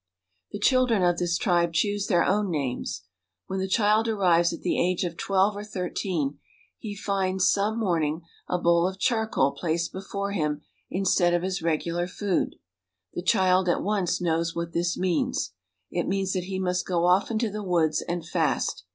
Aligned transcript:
The 0.51 0.57
children 0.57 1.03
of 1.03 1.19
this 1.19 1.37
tribe 1.37 1.73
choose 1.73 2.07
their 2.07 2.23
own 2.23 2.49
names. 2.49 3.03
When 3.45 3.59
the 3.59 3.67
child 3.67 4.07
arrives 4.07 4.51
at 4.51 4.61
the 4.61 4.83
age 4.83 5.03
of 5.03 5.15
twelve 5.15 5.55
or 5.55 5.63
thirteen 5.63 6.39
he 6.79 6.95
finds, 6.95 7.51
some 7.51 7.77
morning, 7.77 8.23
a 8.49 8.57
bowl 8.57 8.87
of 8.87 8.97
charcoal 8.97 9.51
placed 9.51 9.91
before 9.93 10.31
him 10.31 10.63
instead 10.89 11.35
of 11.35 11.43
his 11.43 11.61
regular 11.61 12.07
food. 12.07 12.55
The 13.13 13.21
child 13.21 13.67
knows 13.67 13.75
at 13.75 13.83
once 13.83 14.55
what 14.55 14.71
this 14.73 14.97
means. 14.97 15.53
It 15.91 16.07
means 16.07 16.33
that 16.33 16.45
he 16.45 16.57
must 16.57 16.87
go 16.87 17.05
off 17.05 17.29
into 17.29 17.51
the 17.51 17.61
woods 17.61 18.01
and 18.01 18.27
fast. 18.27 18.83